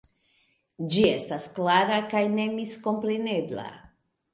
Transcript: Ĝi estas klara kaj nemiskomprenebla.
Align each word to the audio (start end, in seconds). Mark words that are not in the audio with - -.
Ĝi 0.93 1.03
estas 1.11 1.47
klara 1.59 2.03
kaj 2.17 2.25
nemiskomprenebla. 2.41 3.73